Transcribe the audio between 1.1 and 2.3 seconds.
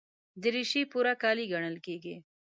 کالي ګڼل کېږي.